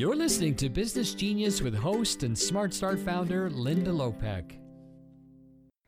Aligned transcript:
You're 0.00 0.16
listening 0.16 0.54
to 0.54 0.70
Business 0.70 1.12
Genius 1.12 1.60
with 1.60 1.74
host 1.74 2.22
and 2.22 2.38
Smart 2.38 2.72
Start 2.72 2.98
founder 3.00 3.50
Linda 3.50 3.90
Lopeke. 3.90 4.56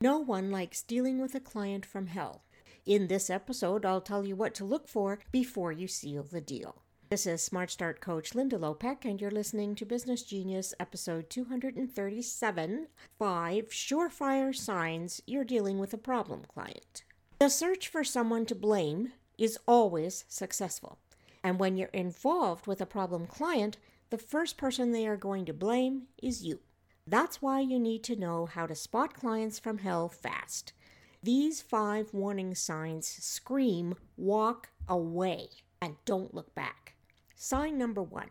No 0.00 0.20
one 0.20 0.52
likes 0.52 0.80
dealing 0.84 1.20
with 1.20 1.34
a 1.34 1.40
client 1.40 1.84
from 1.84 2.06
hell. 2.06 2.44
In 2.84 3.08
this 3.08 3.30
episode, 3.30 3.84
I'll 3.84 4.00
tell 4.00 4.24
you 4.24 4.36
what 4.36 4.54
to 4.54 4.64
look 4.64 4.86
for 4.86 5.18
before 5.32 5.72
you 5.72 5.88
seal 5.88 6.22
the 6.22 6.40
deal. 6.40 6.82
This 7.10 7.26
is 7.26 7.42
Smart 7.42 7.68
Start 7.72 8.00
coach 8.00 8.32
Linda 8.32 8.56
Lopeke, 8.56 9.06
and 9.06 9.20
you're 9.20 9.32
listening 9.32 9.74
to 9.74 9.84
Business 9.84 10.22
Genius 10.22 10.72
episode 10.78 11.28
237 11.28 12.86
Five 13.18 13.70
Surefire 13.70 14.54
Signs 14.54 15.20
You're 15.26 15.42
Dealing 15.42 15.80
with 15.80 15.92
a 15.92 15.98
Problem 15.98 16.42
Client. 16.46 17.02
The 17.40 17.48
search 17.48 17.88
for 17.88 18.04
someone 18.04 18.46
to 18.46 18.54
blame 18.54 19.14
is 19.36 19.58
always 19.66 20.24
successful. 20.28 21.00
And 21.42 21.58
when 21.58 21.76
you're 21.76 21.88
involved 21.88 22.68
with 22.68 22.80
a 22.80 22.86
problem 22.86 23.26
client, 23.26 23.76
the 24.10 24.18
first 24.18 24.56
person 24.56 24.92
they 24.92 25.06
are 25.06 25.16
going 25.16 25.44
to 25.46 25.52
blame 25.52 26.02
is 26.22 26.44
you. 26.44 26.60
That's 27.06 27.40
why 27.42 27.60
you 27.60 27.78
need 27.78 28.02
to 28.04 28.16
know 28.16 28.46
how 28.46 28.66
to 28.66 28.74
spot 28.74 29.14
clients 29.14 29.58
from 29.58 29.78
hell 29.78 30.08
fast. 30.08 30.72
These 31.22 31.62
five 31.62 32.12
warning 32.12 32.54
signs 32.54 33.06
scream 33.06 33.94
walk 34.16 34.70
away 34.88 35.48
and 35.80 35.96
don't 36.04 36.34
look 36.34 36.54
back. 36.54 36.94
Sign 37.34 37.78
number 37.78 38.02
one 38.02 38.30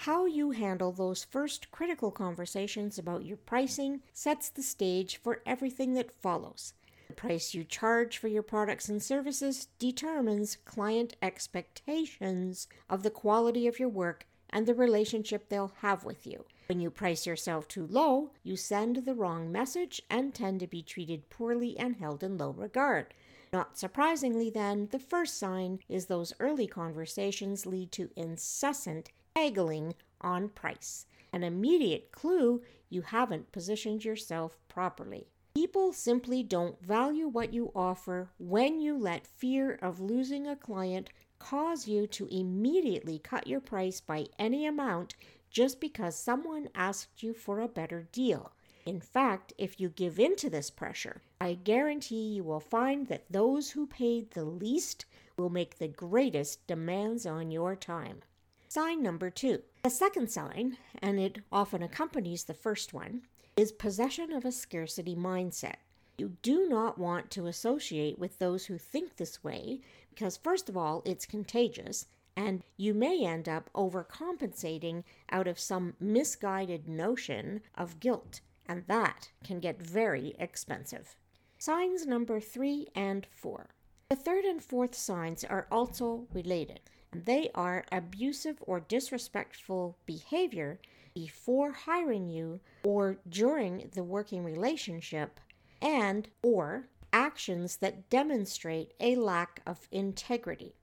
how 0.00 0.26
you 0.26 0.50
handle 0.50 0.92
those 0.92 1.24
first 1.24 1.70
critical 1.70 2.10
conversations 2.10 2.98
about 2.98 3.24
your 3.24 3.38
pricing 3.38 4.02
sets 4.12 4.50
the 4.50 4.62
stage 4.62 5.16
for 5.16 5.40
everything 5.46 5.94
that 5.94 6.12
follows. 6.12 6.74
The 7.08 7.14
price 7.14 7.54
you 7.54 7.64
charge 7.64 8.18
for 8.18 8.28
your 8.28 8.42
products 8.42 8.90
and 8.90 9.02
services 9.02 9.68
determines 9.78 10.58
client 10.66 11.16
expectations 11.22 12.68
of 12.90 13.04
the 13.04 13.10
quality 13.10 13.66
of 13.66 13.78
your 13.78 13.88
work 13.88 14.26
and 14.56 14.64
the 14.64 14.74
relationship 14.74 15.50
they'll 15.50 15.74
have 15.82 16.02
with 16.02 16.26
you. 16.26 16.42
When 16.70 16.80
you 16.80 16.88
price 16.90 17.26
yourself 17.26 17.68
too 17.68 17.86
low, 17.86 18.30
you 18.42 18.56
send 18.56 18.96
the 18.96 19.14
wrong 19.14 19.52
message 19.52 20.00
and 20.08 20.32
tend 20.32 20.60
to 20.60 20.66
be 20.66 20.80
treated 20.80 21.28
poorly 21.28 21.78
and 21.78 21.96
held 21.96 22.22
in 22.22 22.38
low 22.38 22.52
regard. 22.52 23.12
Not 23.52 23.76
surprisingly, 23.76 24.48
then, 24.48 24.88
the 24.92 24.98
first 24.98 25.38
sign 25.38 25.80
is 25.90 26.06
those 26.06 26.32
early 26.40 26.66
conversations 26.66 27.66
lead 27.66 27.92
to 27.92 28.08
incessant 28.16 29.10
haggling 29.36 29.94
on 30.22 30.48
price, 30.48 31.04
an 31.34 31.44
immediate 31.44 32.10
clue 32.10 32.62
you 32.88 33.02
haven't 33.02 33.52
positioned 33.52 34.06
yourself 34.06 34.56
properly. 34.68 35.26
People 35.54 35.92
simply 35.92 36.42
don't 36.42 36.82
value 36.82 37.28
what 37.28 37.52
you 37.52 37.72
offer 37.74 38.30
when 38.38 38.80
you 38.80 38.96
let 38.96 39.26
fear 39.26 39.78
of 39.82 40.00
losing 40.00 40.46
a 40.46 40.56
client 40.56 41.10
cause 41.38 41.88
you 41.88 42.06
to 42.08 42.26
immediately 42.26 43.18
cut 43.18 43.46
your 43.46 43.60
price 43.60 44.00
by 44.00 44.26
any 44.38 44.66
amount 44.66 45.14
just 45.50 45.80
because 45.80 46.18
someone 46.18 46.68
asked 46.74 47.22
you 47.22 47.32
for 47.32 47.60
a 47.60 47.68
better 47.68 48.08
deal. 48.12 48.52
In 48.84 49.00
fact, 49.00 49.52
if 49.58 49.80
you 49.80 49.88
give 49.88 50.20
in 50.20 50.36
to 50.36 50.48
this 50.48 50.70
pressure, 50.70 51.22
I 51.40 51.54
guarantee 51.54 52.34
you 52.34 52.44
will 52.44 52.60
find 52.60 53.08
that 53.08 53.24
those 53.30 53.70
who 53.70 53.86
paid 53.86 54.30
the 54.30 54.44
least 54.44 55.06
will 55.36 55.50
make 55.50 55.78
the 55.78 55.88
greatest 55.88 56.66
demands 56.66 57.26
on 57.26 57.50
your 57.50 57.74
time. 57.74 58.20
Sign 58.68 59.02
number 59.02 59.30
two. 59.30 59.62
The 59.82 59.90
second 59.90 60.30
sign, 60.30 60.76
and 61.00 61.18
it 61.18 61.38
often 61.50 61.82
accompanies 61.82 62.44
the 62.44 62.54
first 62.54 62.92
one, 62.92 63.22
is 63.56 63.72
possession 63.72 64.32
of 64.32 64.44
a 64.44 64.52
scarcity 64.52 65.16
mindset. 65.16 65.76
You 66.18 66.36
do 66.42 66.66
not 66.68 66.98
want 66.98 67.30
to 67.32 67.46
associate 67.46 68.18
with 68.18 68.38
those 68.38 68.66
who 68.66 68.78
think 68.78 69.16
this 69.16 69.44
way 69.44 69.80
because, 70.10 70.36
first 70.36 70.68
of 70.68 70.76
all, 70.76 71.02
it's 71.04 71.26
contagious, 71.26 72.06
and 72.34 72.62
you 72.78 72.94
may 72.94 73.24
end 73.24 73.48
up 73.48 73.68
overcompensating 73.74 75.04
out 75.30 75.46
of 75.46 75.60
some 75.60 75.94
misguided 76.00 76.88
notion 76.88 77.60
of 77.74 78.00
guilt, 78.00 78.40
and 78.66 78.84
that 78.86 79.30
can 79.44 79.60
get 79.60 79.82
very 79.82 80.34
expensive. 80.38 81.16
Signs 81.58 82.06
number 82.06 82.40
three 82.40 82.88
and 82.94 83.26
four. 83.30 83.68
The 84.08 84.16
third 84.16 84.44
and 84.44 84.62
fourth 84.62 84.94
signs 84.94 85.44
are 85.44 85.66
also 85.70 86.26
related, 86.32 86.80
and 87.12 87.24
they 87.26 87.50
are 87.54 87.84
abusive 87.92 88.62
or 88.66 88.80
disrespectful 88.80 89.98
behavior 90.06 90.78
before 91.14 91.72
hiring 91.72 92.28
you 92.28 92.60
or 92.84 93.18
during 93.28 93.90
the 93.94 94.04
working 94.04 94.44
relationship 94.44 95.40
and 95.80 96.28
or 96.42 96.88
actions 97.12 97.78
that 97.78 98.10
demonstrate 98.10 98.92
a 99.00 99.16
lack 99.16 99.62
of 99.66 99.88
integrity. 99.90 100.74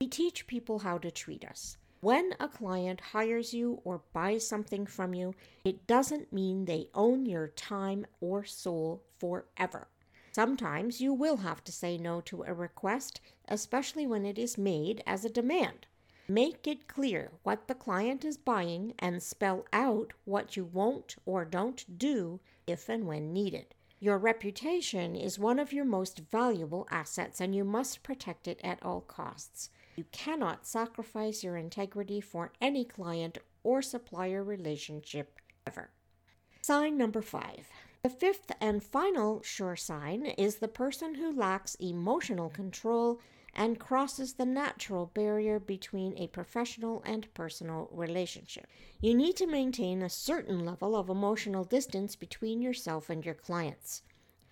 We 0.00 0.08
teach 0.08 0.46
people 0.46 0.80
how 0.80 0.98
to 0.98 1.10
treat 1.10 1.44
us. 1.44 1.76
When 2.00 2.34
a 2.40 2.48
client 2.48 3.00
hires 3.12 3.54
you 3.54 3.80
or 3.84 4.02
buys 4.12 4.44
something 4.46 4.86
from 4.86 5.14
you, 5.14 5.34
it 5.64 5.86
doesn't 5.86 6.32
mean 6.32 6.64
they 6.64 6.88
own 6.94 7.26
your 7.26 7.46
time 7.46 8.06
or 8.20 8.44
soul 8.44 9.04
forever. 9.20 9.86
Sometimes 10.32 11.00
you 11.00 11.12
will 11.12 11.36
have 11.36 11.62
to 11.64 11.70
say 11.70 11.98
no 11.98 12.20
to 12.22 12.42
a 12.42 12.54
request, 12.54 13.20
especially 13.46 14.06
when 14.06 14.24
it 14.24 14.38
is 14.38 14.58
made 14.58 15.02
as 15.06 15.24
a 15.24 15.30
demand. 15.30 15.86
Make 16.26 16.66
it 16.66 16.88
clear 16.88 17.32
what 17.42 17.68
the 17.68 17.74
client 17.74 18.24
is 18.24 18.38
buying 18.38 18.94
and 18.98 19.22
spell 19.22 19.66
out 19.72 20.12
what 20.24 20.56
you 20.56 20.64
won't 20.64 21.16
or 21.26 21.44
don't 21.44 21.98
do 21.98 22.40
if 22.66 22.88
and 22.88 23.06
when 23.06 23.32
needed. 23.32 23.74
Your 24.02 24.18
reputation 24.18 25.14
is 25.14 25.38
one 25.38 25.60
of 25.60 25.72
your 25.72 25.84
most 25.84 26.22
valuable 26.32 26.88
assets 26.90 27.40
and 27.40 27.54
you 27.54 27.62
must 27.62 28.02
protect 28.02 28.48
it 28.48 28.60
at 28.64 28.82
all 28.82 29.00
costs. 29.00 29.70
You 29.94 30.04
cannot 30.10 30.66
sacrifice 30.66 31.44
your 31.44 31.56
integrity 31.56 32.20
for 32.20 32.50
any 32.60 32.84
client 32.84 33.38
or 33.62 33.80
supplier 33.80 34.42
relationship 34.42 35.38
ever. 35.68 35.90
Sign 36.62 36.98
number 36.98 37.22
five. 37.22 37.68
The 38.02 38.10
fifth 38.10 38.50
and 38.60 38.82
final 38.82 39.40
sure 39.44 39.76
sign 39.76 40.26
is 40.26 40.56
the 40.56 40.66
person 40.66 41.14
who 41.14 41.32
lacks 41.32 41.76
emotional 41.76 42.50
control 42.50 43.20
and 43.54 43.78
crosses 43.78 44.34
the 44.34 44.46
natural 44.46 45.06
barrier 45.14 45.58
between 45.58 46.16
a 46.16 46.26
professional 46.28 47.02
and 47.04 47.32
personal 47.34 47.88
relationship. 47.92 48.66
You 49.00 49.14
need 49.14 49.36
to 49.36 49.46
maintain 49.46 50.02
a 50.02 50.08
certain 50.08 50.64
level 50.64 50.96
of 50.96 51.08
emotional 51.08 51.64
distance 51.64 52.16
between 52.16 52.62
yourself 52.62 53.10
and 53.10 53.24
your 53.24 53.34
clients. 53.34 54.02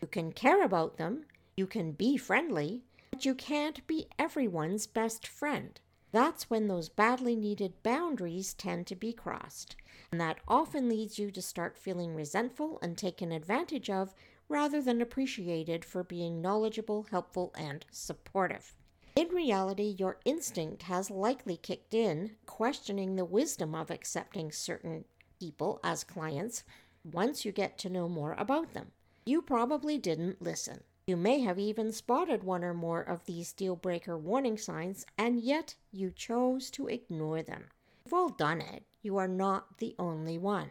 You 0.00 0.08
can 0.08 0.32
care 0.32 0.62
about 0.62 0.96
them, 0.96 1.24
you 1.56 1.66
can 1.66 1.92
be 1.92 2.16
friendly, 2.16 2.84
but 3.10 3.24
you 3.24 3.34
can't 3.34 3.86
be 3.86 4.08
everyone's 4.18 4.86
best 4.86 5.26
friend. 5.26 5.80
That's 6.10 6.48
when 6.48 6.68
those 6.68 6.88
badly 6.88 7.36
needed 7.36 7.82
boundaries 7.82 8.54
tend 8.54 8.86
to 8.86 8.96
be 8.96 9.12
crossed. 9.12 9.76
And 10.10 10.20
that 10.20 10.38
often 10.48 10.88
leads 10.88 11.18
you 11.18 11.30
to 11.30 11.42
start 11.42 11.76
feeling 11.76 12.14
resentful 12.14 12.78
and 12.80 12.96
taken 12.96 13.30
advantage 13.30 13.90
of 13.90 14.14
rather 14.48 14.80
than 14.80 15.02
appreciated 15.02 15.84
for 15.84 16.02
being 16.02 16.40
knowledgeable, 16.40 17.06
helpful, 17.10 17.52
and 17.58 17.84
supportive. 17.90 18.74
In 19.18 19.30
reality, 19.30 19.96
your 19.98 20.20
instinct 20.24 20.84
has 20.84 21.10
likely 21.10 21.56
kicked 21.56 21.92
in, 21.92 22.36
questioning 22.46 23.16
the 23.16 23.24
wisdom 23.24 23.74
of 23.74 23.90
accepting 23.90 24.52
certain 24.52 25.06
people 25.40 25.80
as 25.82 26.04
clients 26.04 26.62
once 27.02 27.44
you 27.44 27.50
get 27.50 27.78
to 27.78 27.90
know 27.90 28.08
more 28.08 28.36
about 28.38 28.74
them. 28.74 28.92
You 29.26 29.42
probably 29.42 29.98
didn't 29.98 30.40
listen. 30.40 30.84
You 31.08 31.16
may 31.16 31.40
have 31.40 31.58
even 31.58 31.90
spotted 31.90 32.44
one 32.44 32.62
or 32.62 32.74
more 32.74 33.02
of 33.02 33.24
these 33.24 33.52
deal 33.52 33.74
breaker 33.74 34.16
warning 34.16 34.56
signs, 34.56 35.04
and 35.18 35.40
yet 35.40 35.74
you 35.90 36.12
chose 36.12 36.70
to 36.70 36.86
ignore 36.86 37.42
them. 37.42 37.64
You've 38.04 38.14
all 38.14 38.28
done 38.28 38.60
it. 38.60 38.84
You 39.02 39.16
are 39.16 39.26
not 39.26 39.78
the 39.78 39.96
only 39.98 40.38
one. 40.38 40.70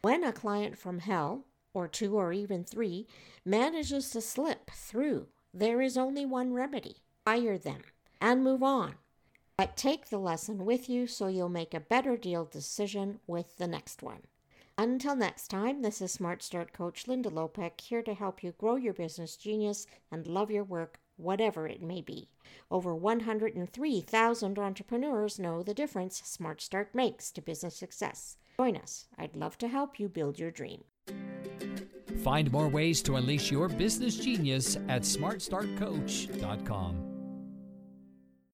When 0.00 0.24
a 0.24 0.32
client 0.32 0.78
from 0.78 1.00
hell, 1.00 1.44
or 1.74 1.88
two 1.88 2.16
or 2.16 2.32
even 2.32 2.64
three, 2.64 3.06
manages 3.44 4.08
to 4.12 4.22
slip 4.22 4.70
through, 4.70 5.26
there 5.52 5.82
is 5.82 5.98
only 5.98 6.24
one 6.24 6.54
remedy 6.54 6.96
fire 7.24 7.58
them, 7.58 7.82
and 8.20 8.42
move 8.42 8.62
on. 8.62 8.94
But 9.56 9.76
take 9.76 10.08
the 10.08 10.18
lesson 10.18 10.64
with 10.64 10.88
you 10.88 11.06
so 11.06 11.28
you'll 11.28 11.48
make 11.48 11.74
a 11.74 11.80
better 11.80 12.16
deal 12.16 12.44
decision 12.44 13.20
with 13.26 13.58
the 13.58 13.68
next 13.68 14.02
one. 14.02 14.22
Until 14.78 15.14
next 15.14 15.48
time, 15.48 15.82
this 15.82 16.00
is 16.00 16.10
Smart 16.10 16.42
Start 16.42 16.72
Coach 16.72 17.06
Linda 17.06 17.28
Lopeke 17.28 17.80
here 17.80 18.02
to 18.02 18.14
help 18.14 18.42
you 18.42 18.54
grow 18.58 18.76
your 18.76 18.94
business 18.94 19.36
genius 19.36 19.86
and 20.10 20.26
love 20.26 20.50
your 20.50 20.64
work, 20.64 20.98
whatever 21.16 21.68
it 21.68 21.82
may 21.82 22.00
be. 22.00 22.28
Over 22.70 22.94
103,000 22.94 24.58
entrepreneurs 24.58 25.38
know 25.38 25.62
the 25.62 25.74
difference 25.74 26.22
Smart 26.24 26.62
Start 26.62 26.94
makes 26.94 27.30
to 27.32 27.42
business 27.42 27.76
success. 27.76 28.38
Join 28.56 28.76
us. 28.76 29.06
I'd 29.18 29.36
love 29.36 29.58
to 29.58 29.68
help 29.68 30.00
you 30.00 30.08
build 30.08 30.38
your 30.38 30.50
dream. 30.50 30.84
Find 32.22 32.50
more 32.50 32.68
ways 32.68 33.02
to 33.02 33.16
unleash 33.16 33.50
your 33.50 33.68
business 33.68 34.16
genius 34.16 34.76
at 34.88 35.02
smartstartcoach.com. 35.02 37.11